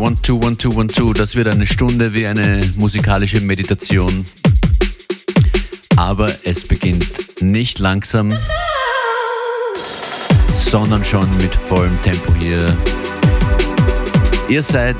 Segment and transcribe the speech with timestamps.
[0.00, 1.12] One, two, one, two, one, two.
[1.12, 4.24] Das wird eine Stunde wie eine musikalische Meditation.
[5.96, 8.34] Aber es beginnt nicht langsam,
[10.56, 12.74] sondern schon mit vollem Tempo hier.
[14.48, 14.96] Ihr seid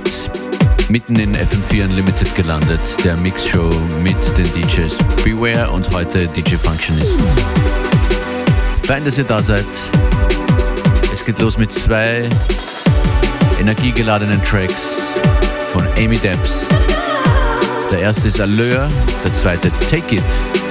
[0.91, 3.71] mitten in FM4 Unlimited gelandet, der Mixshow
[4.03, 7.19] mit den DJs Beware und heute DJ Functionist.
[8.83, 9.65] Fein, dass ihr da seid.
[11.11, 12.29] Es geht los mit zwei
[13.61, 15.13] energiegeladenen Tracks
[15.71, 16.67] von Amy Debs.
[17.91, 18.89] Der erste ist Allure,
[19.23, 20.70] der zweite Take It.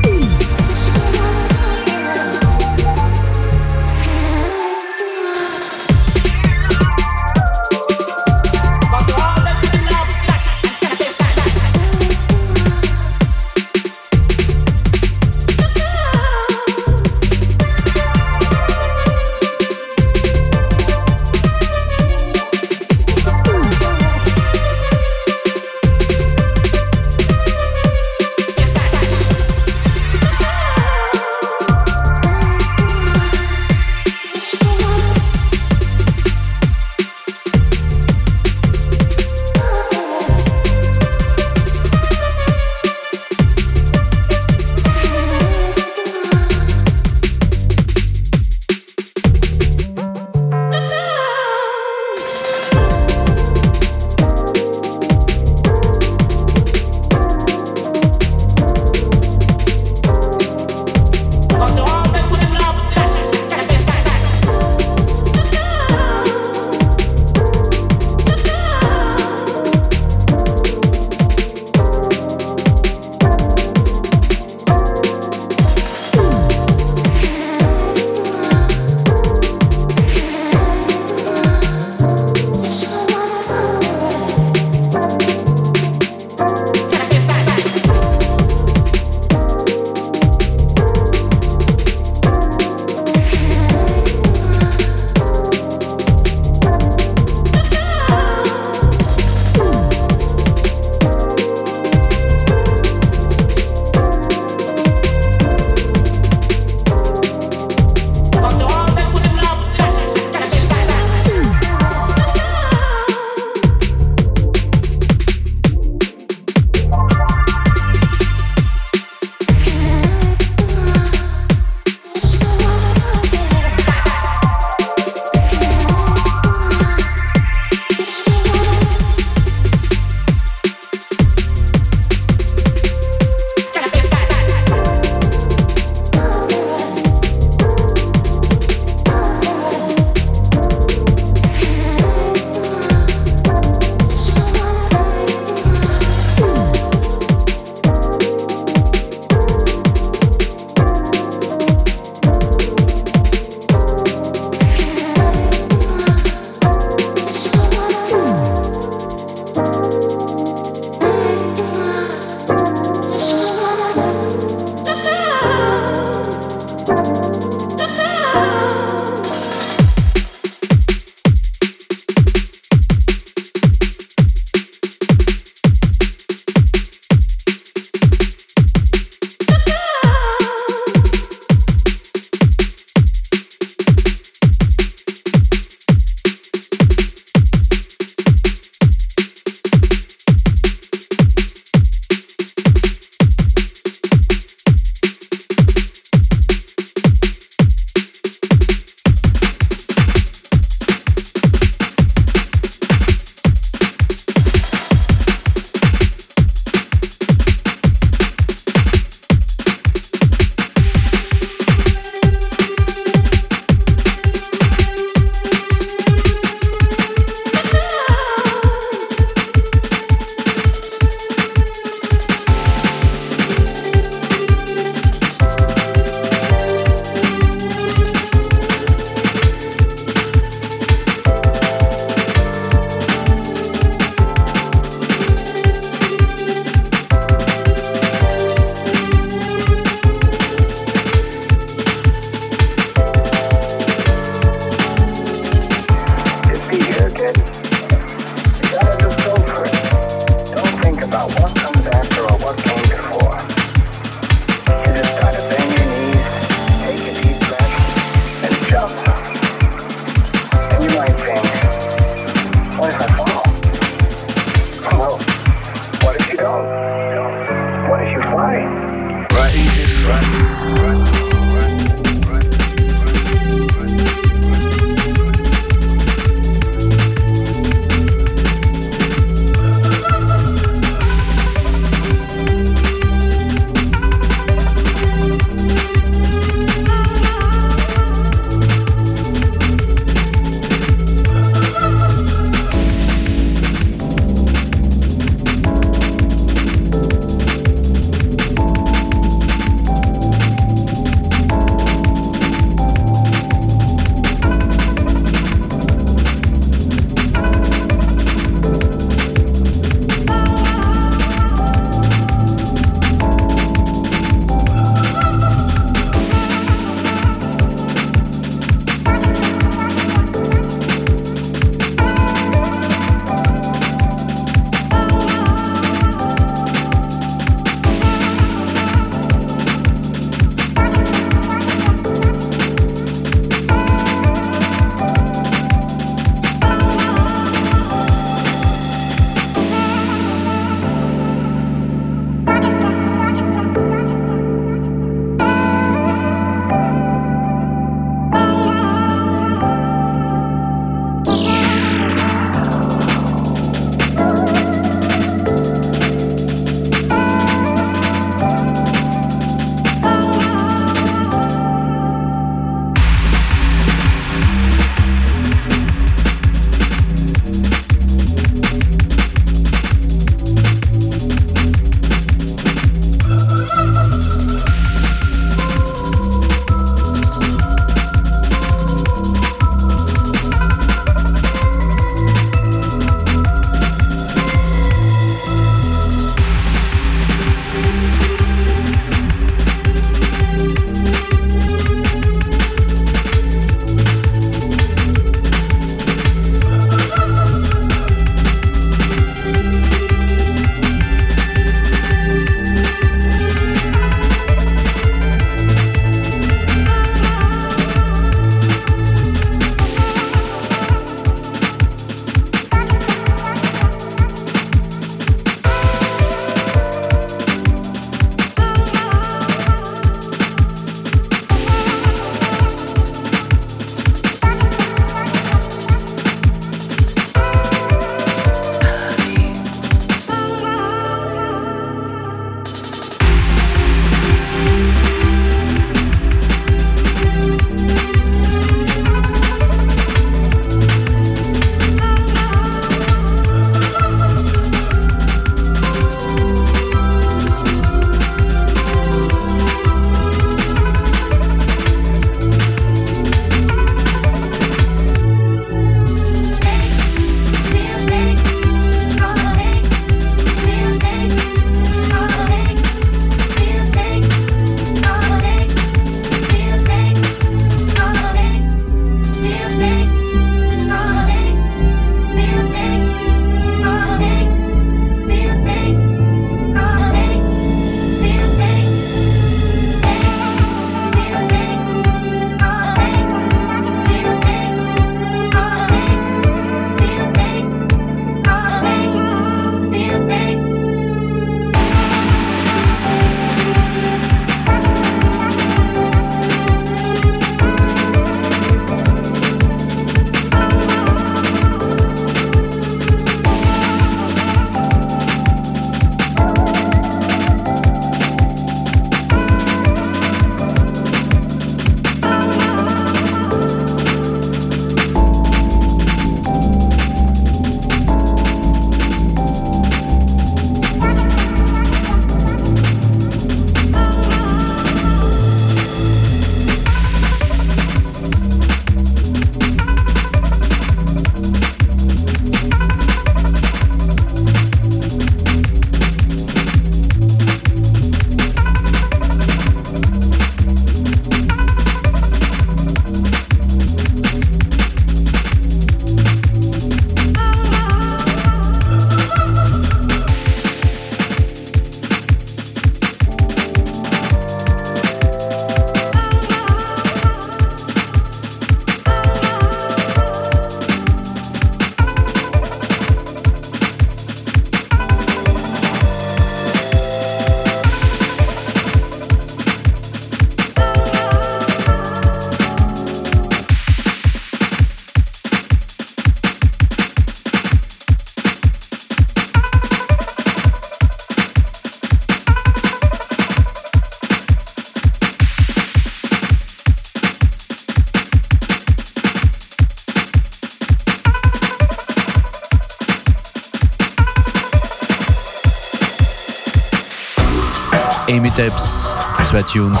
[599.72, 600.00] Tunes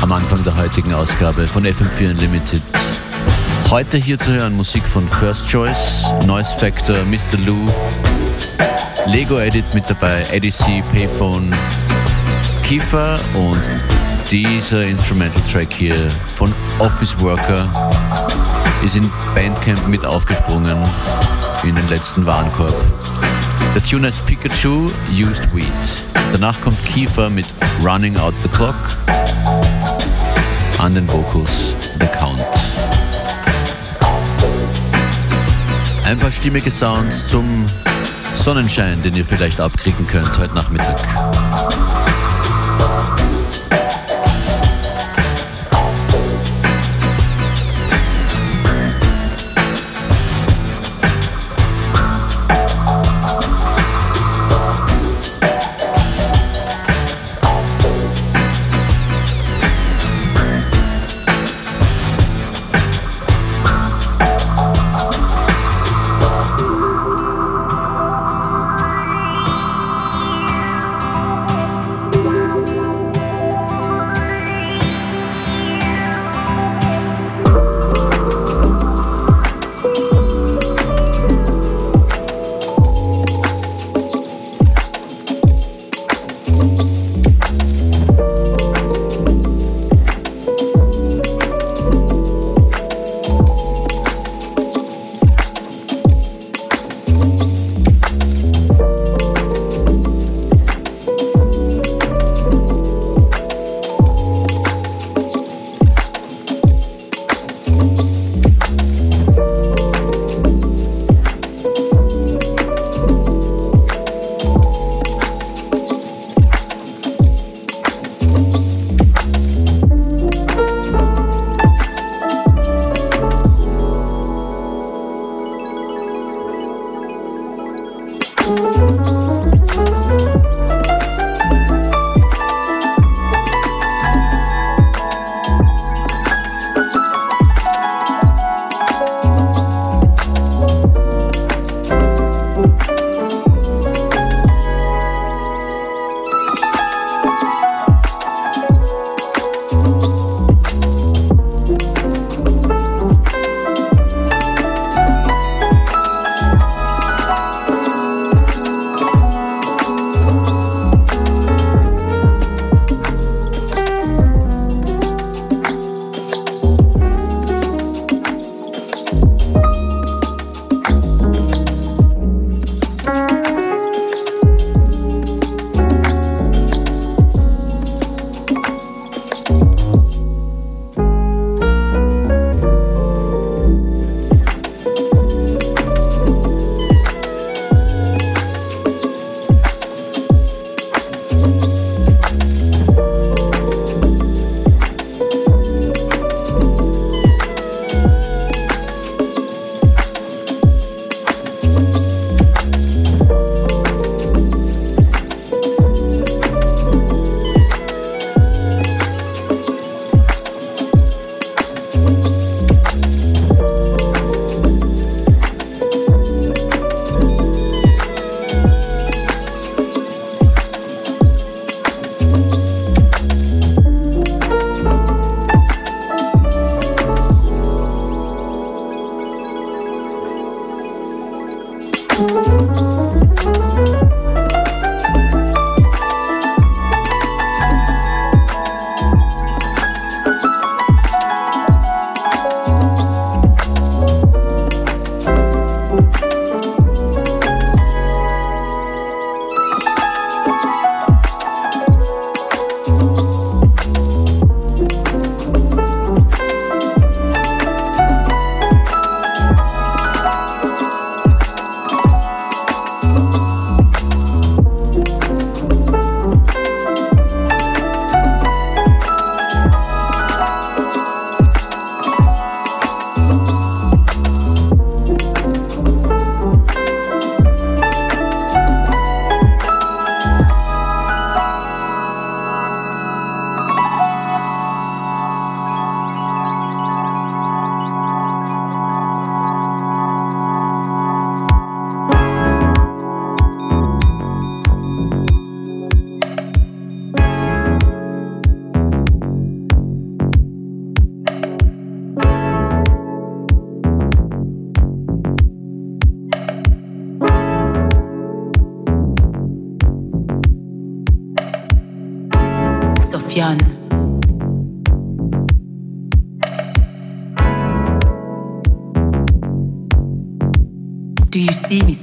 [0.00, 2.62] am Anfang der heutigen Ausgabe von FM4 Unlimited.
[3.68, 7.38] Heute hier zu hören Musik von First Choice, Noise Factor, Mr.
[7.44, 7.66] Lou,
[9.06, 11.54] Lego Edit mit dabei, Eddie C, Payphone,
[12.62, 13.60] Kiefer und
[14.30, 17.68] dieser Instrumental Track hier von Office Worker
[18.82, 20.78] ist in Bandcamp mit aufgesprungen
[21.64, 22.74] in den letzten Warenkorb.
[23.74, 26.13] Der Tune heißt Pikachu Used Weed.
[26.34, 27.46] Danach kommt Kiefer mit
[27.84, 28.74] Running Out the Clock.
[30.78, 32.42] An den Vocals The Count.
[36.04, 37.66] Ein paar stimmige Sounds zum
[38.34, 40.98] Sonnenschein, den ihr vielleicht abkriegen könnt heute Nachmittag.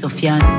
[0.02, 0.51] Sofiane?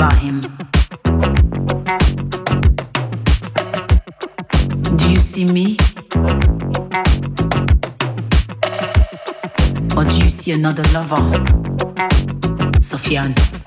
[0.00, 0.40] about him?
[4.96, 5.76] Do you see me?
[9.94, 11.16] Or do you see another lover?
[12.80, 13.59] Sofiane.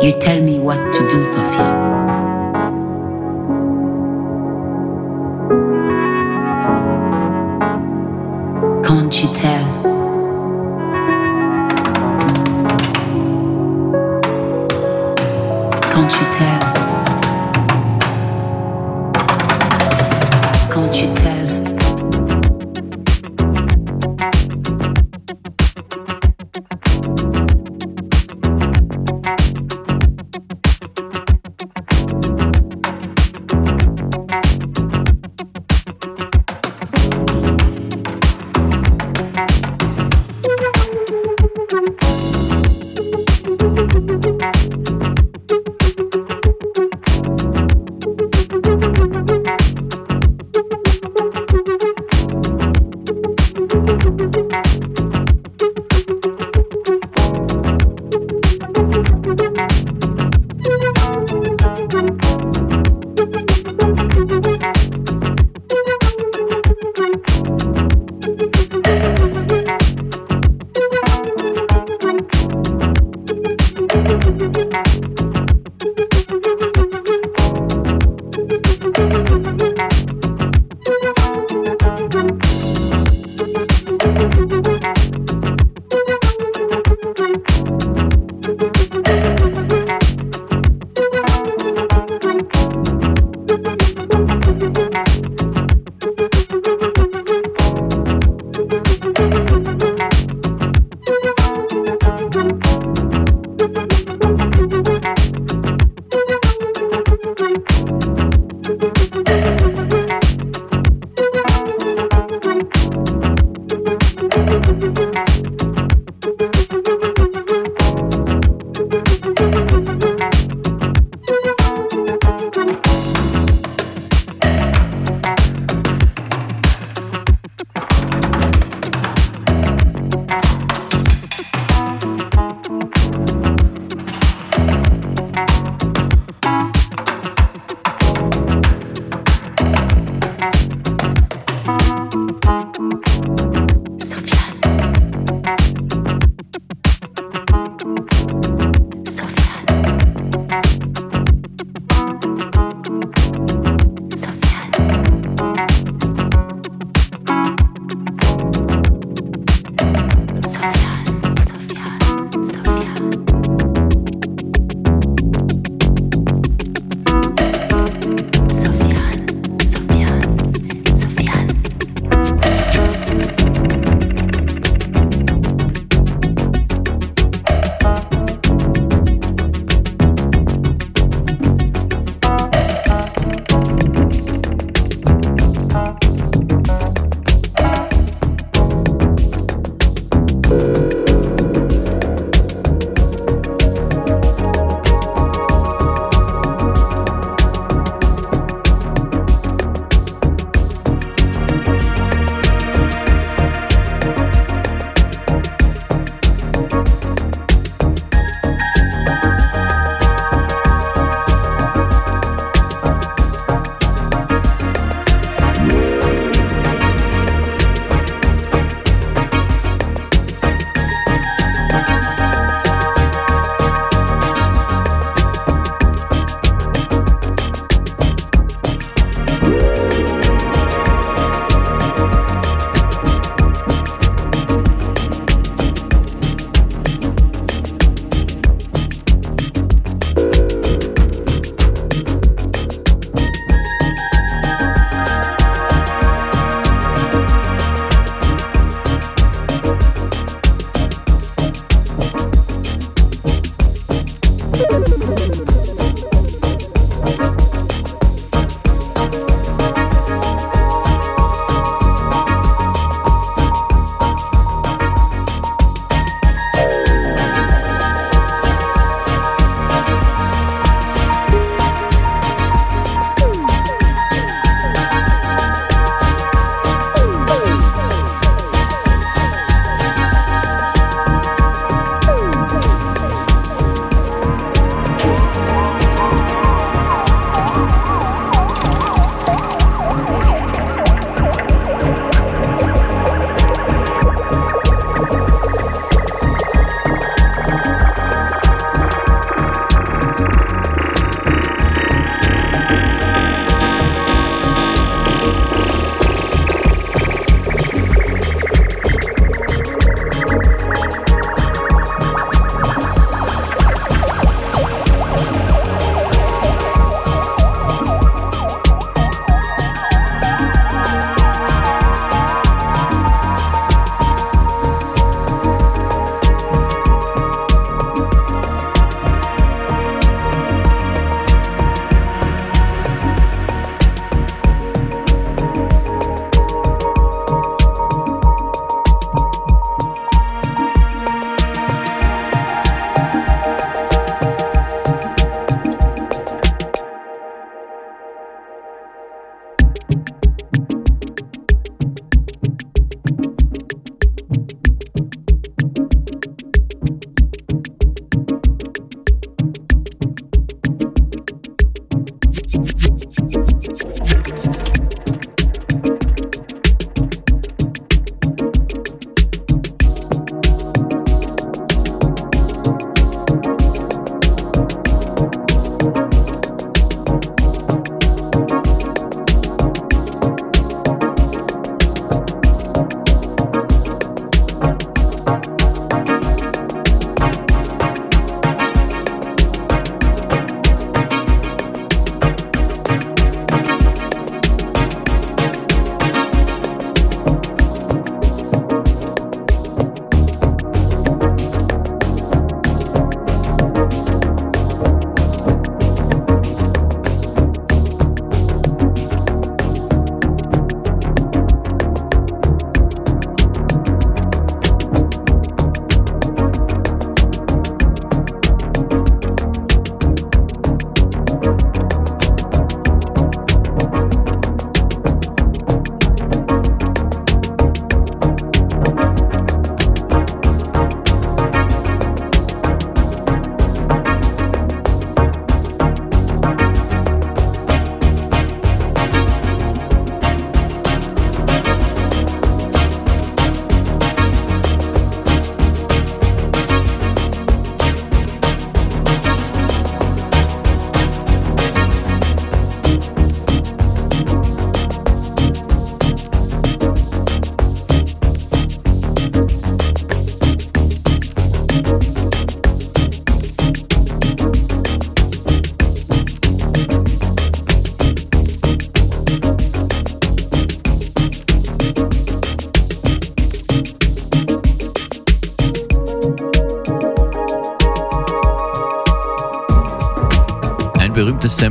[0.00, 1.66] You tell me what to do, Sophia.
[8.84, 9.64] Can't you tell?
[15.90, 16.67] Can't you tell?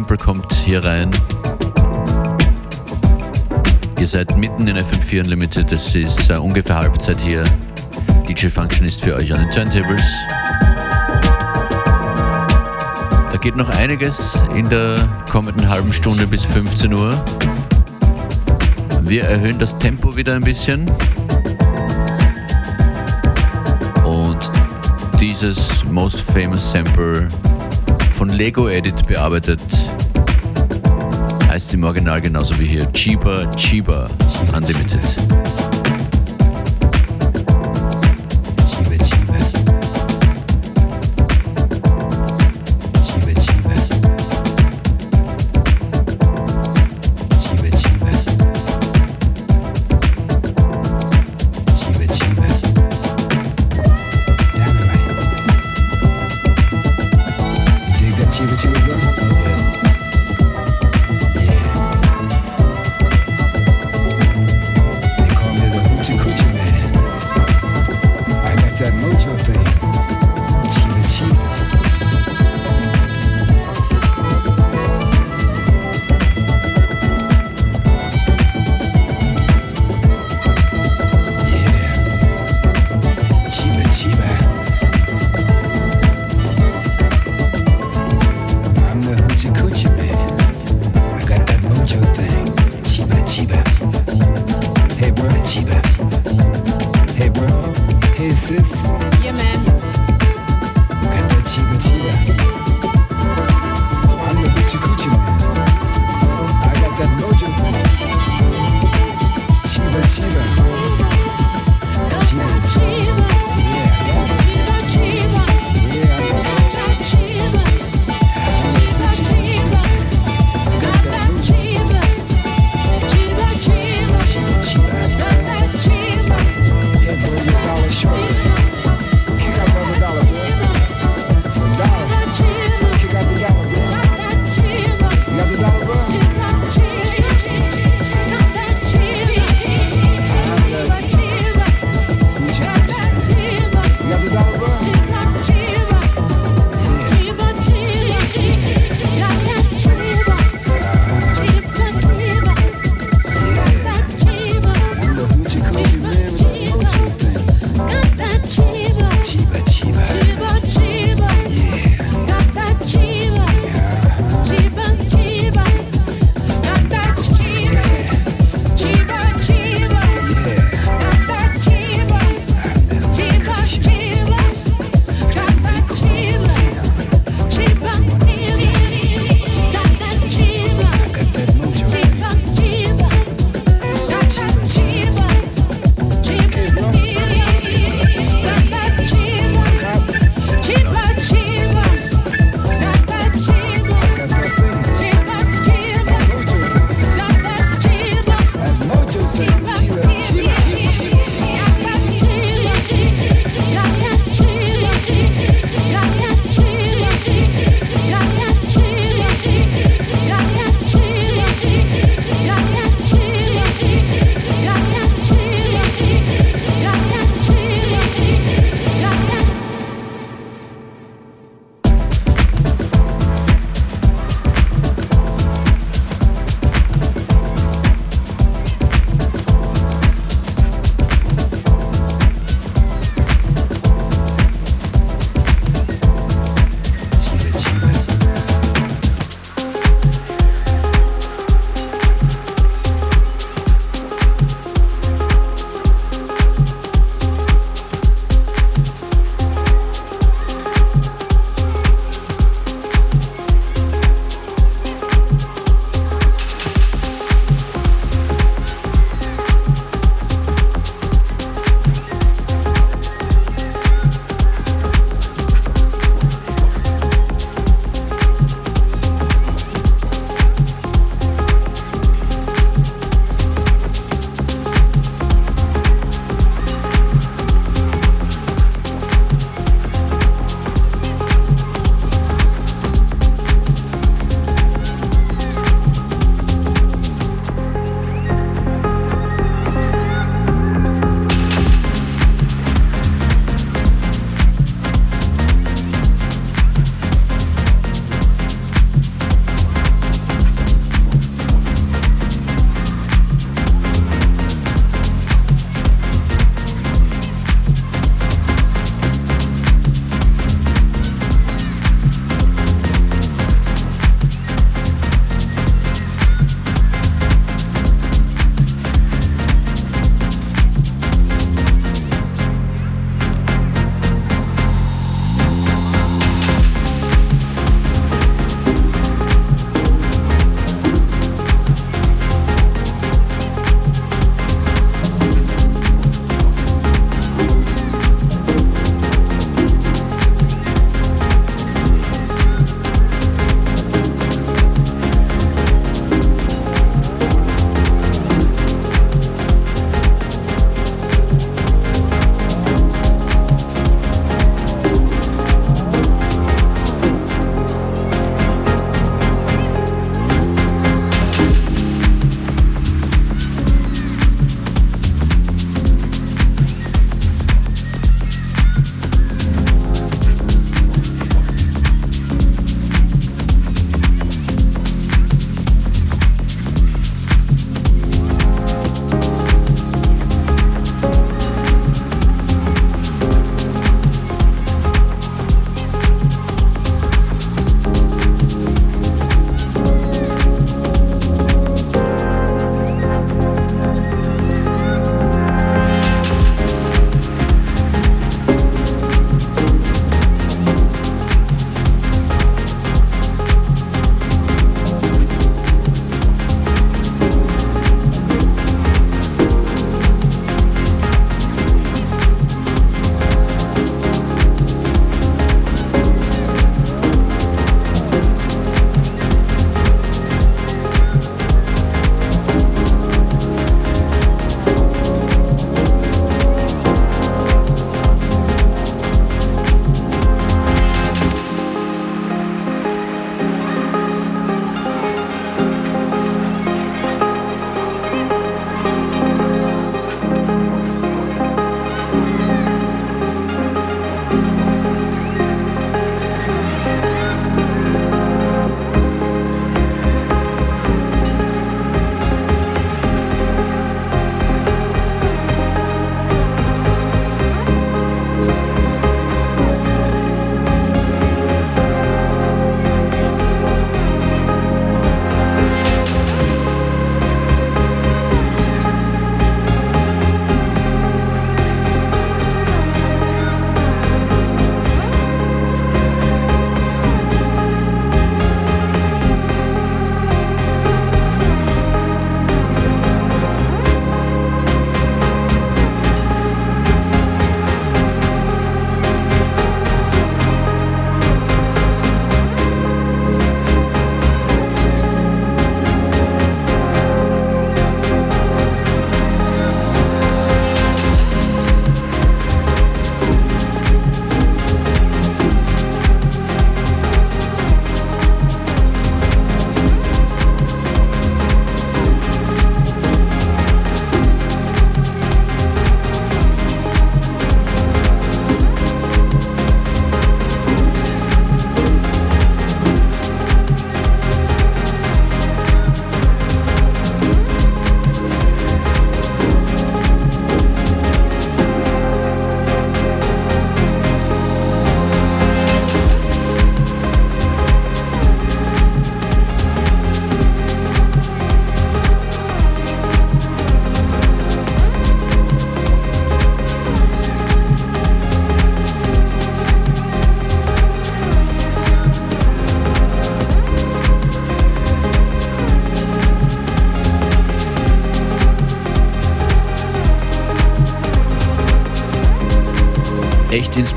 [0.08, 1.12] Sample kommt hier rein.
[4.00, 7.43] Ihr seid mitten in FM4 Unlimited, es ist uh, ungefähr Halbzeit hier.
[8.26, 10.02] DJ Function ist für euch an den Turntables.
[13.34, 14.98] Da geht noch einiges in der
[15.30, 17.22] kommenden halben Stunde bis 15 Uhr.
[19.02, 20.89] Wir erhöhen das Tempo wieder ein bisschen.
[24.06, 24.39] Und
[25.20, 27.30] dieses Most Famous Sample
[28.13, 29.60] von Lego Edit bearbeitet
[31.58, 34.08] heißt im Original genauso wie hier Cheaper, Cheaper
[34.56, 35.02] Unlimited.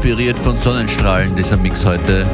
[0.03, 2.27] Inspiriert von Sonnenstrahlen, dieser Mix heute.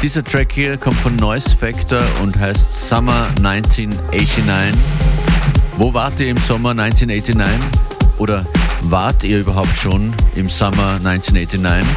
[0.00, 4.80] Dieser Track hier kommt von Noise Factor und heißt Summer 1989.
[5.78, 7.60] Wo wart ihr im Sommer 1989?
[8.18, 8.46] Oder
[8.82, 11.88] wart ihr überhaupt schon im Sommer 1989?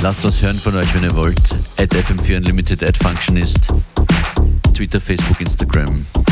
[0.00, 1.54] Lasst uns hören von euch, wenn ihr wollt.
[1.76, 3.68] At FM4 Unlimited, at Functionist.
[4.74, 6.23] Twitter, Facebook, Instagram.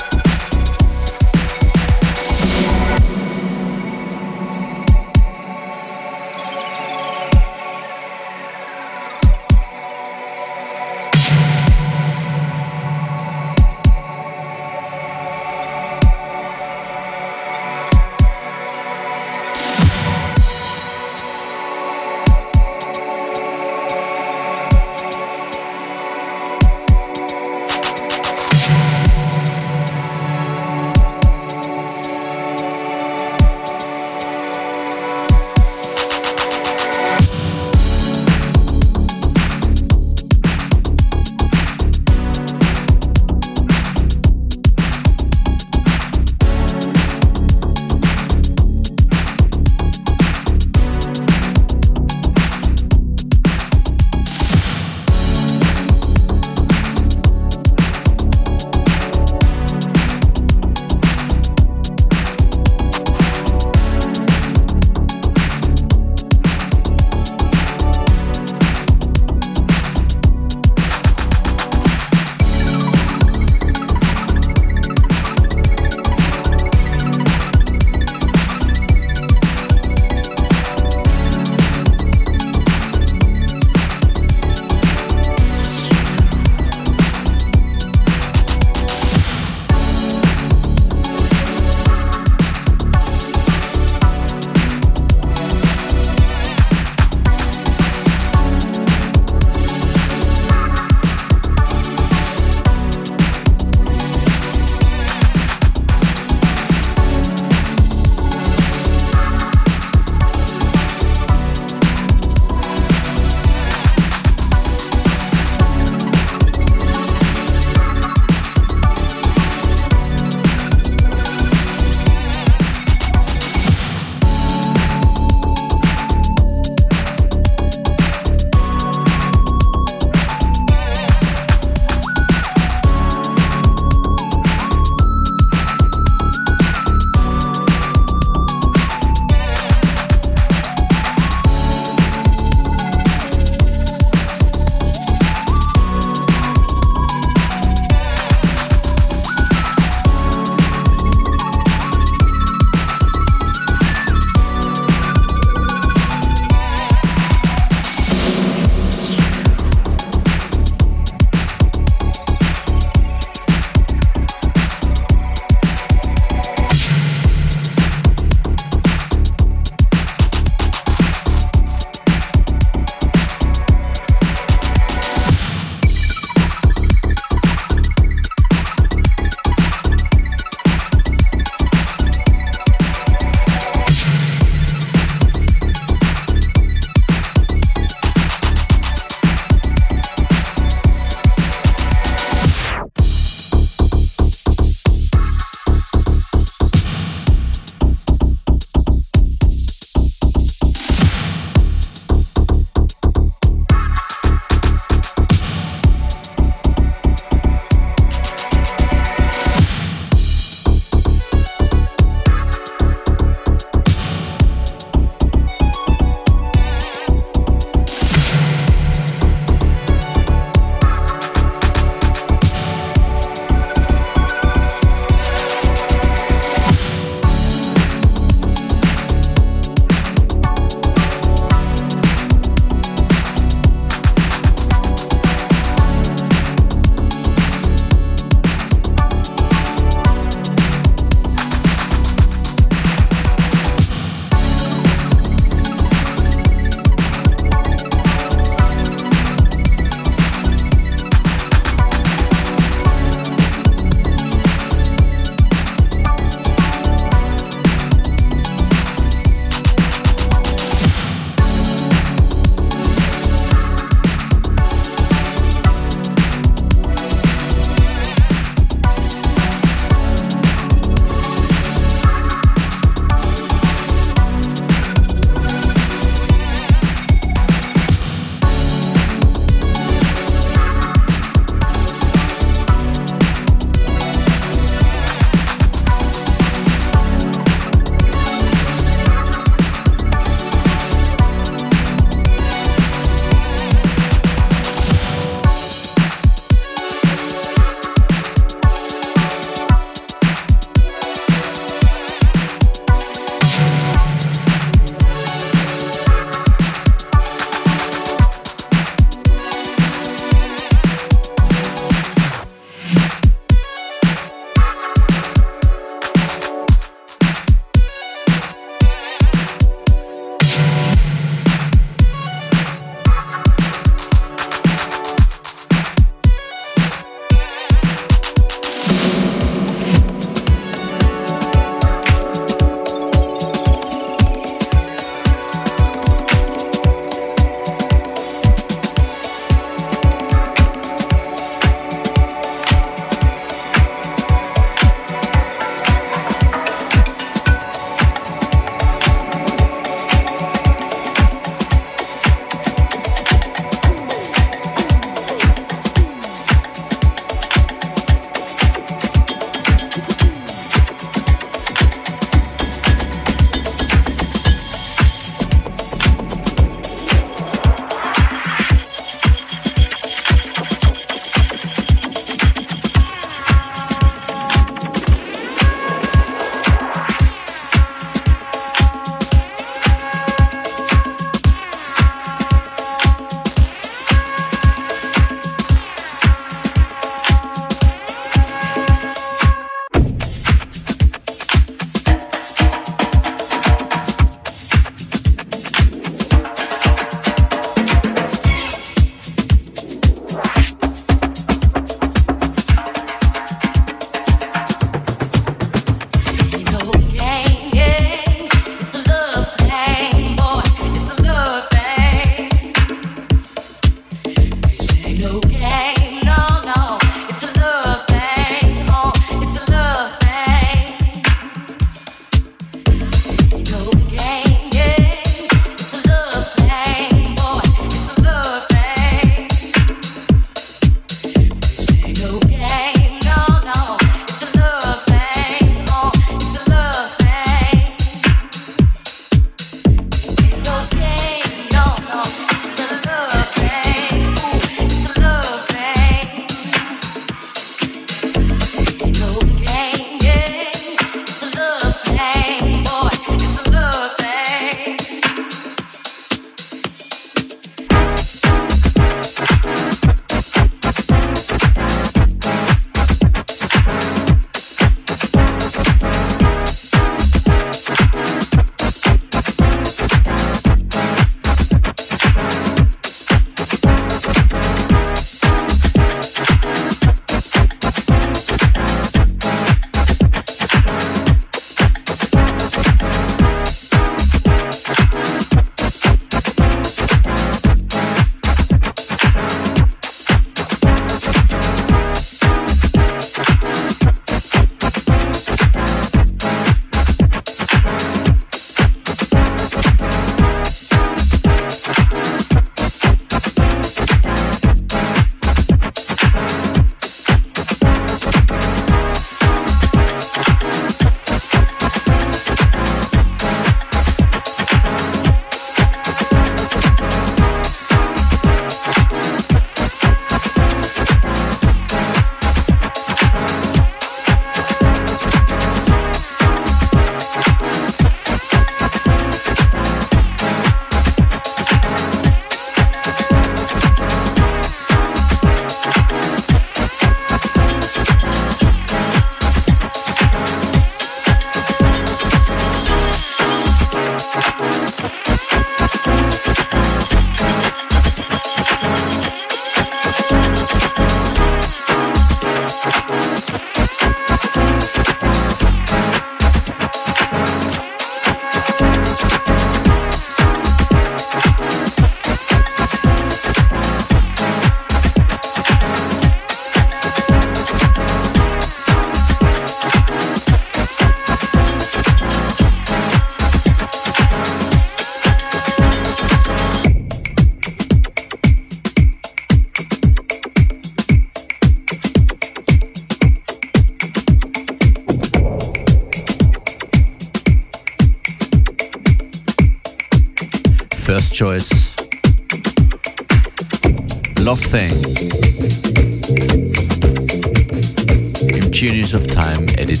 [599.12, 600.00] Genius of Time Edit.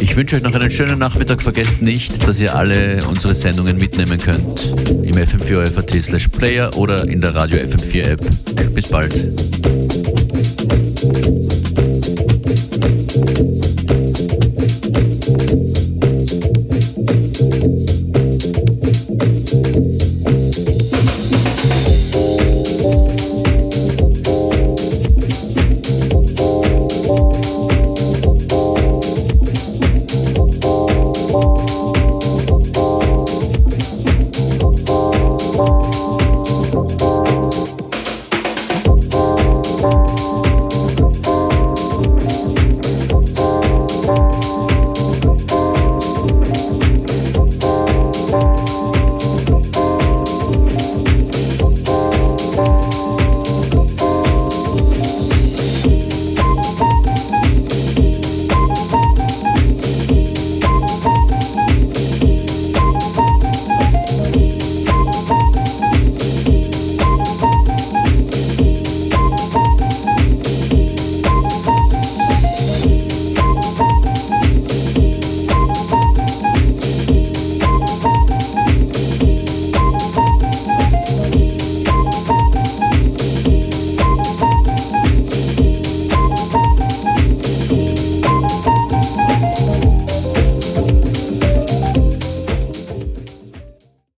[0.00, 1.42] Ich wünsche euch noch einen schönen Nachmittag.
[1.42, 7.20] Vergesst nicht, dass ihr alle unsere Sendungen mitnehmen könnt im fm4 slash player oder in
[7.20, 8.74] der Radio FM4 App.
[8.74, 9.12] Bis bald.